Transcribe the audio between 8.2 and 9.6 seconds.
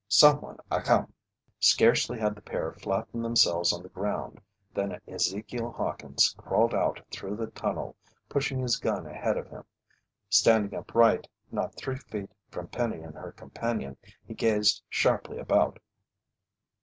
pushing his gun ahead of